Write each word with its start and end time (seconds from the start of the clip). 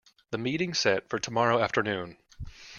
The 0.31 0.39
meeting's 0.39 0.79
set 0.79 1.07
for 1.09 1.19
tomorrow 1.19 1.61
afternoon. 1.61 2.17